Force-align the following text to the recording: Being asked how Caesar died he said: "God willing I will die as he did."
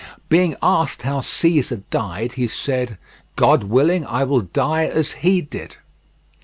Being 0.29 0.55
asked 0.63 1.03
how 1.03 1.21
Caesar 1.21 1.83
died 1.91 2.31
he 2.31 2.47
said: 2.47 2.97
"God 3.35 3.65
willing 3.65 4.03
I 4.07 4.23
will 4.23 4.41
die 4.41 4.85
as 4.85 5.11
he 5.11 5.41
did." 5.43 5.75